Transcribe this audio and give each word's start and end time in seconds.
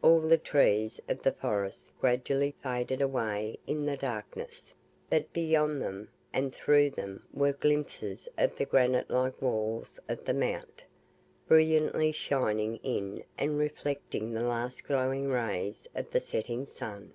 All 0.00 0.20
the 0.22 0.38
trees 0.38 1.02
of 1.06 1.20
the 1.22 1.32
forest 1.34 1.92
gradually 2.00 2.54
faded 2.62 3.02
away 3.02 3.58
in 3.66 3.84
the 3.84 3.98
darkness, 3.98 4.72
but 5.10 5.30
beyond 5.34 5.82
them, 5.82 6.08
and 6.32 6.54
through 6.54 6.88
them 6.88 7.26
were 7.34 7.52
glimpses 7.52 8.26
of 8.38 8.56
the 8.56 8.64
granite 8.64 9.10
like 9.10 9.42
walls 9.42 10.00
of 10.08 10.24
the 10.24 10.32
mount, 10.32 10.84
brilliantly 11.46 12.10
shining 12.10 12.76
in 12.78 13.22
and 13.36 13.58
reflecting 13.58 14.32
the 14.32 14.44
last 14.44 14.82
glowing 14.84 15.28
rays 15.28 15.86
of 15.94 16.10
the 16.10 16.20
setting 16.20 16.64
sun. 16.64 17.12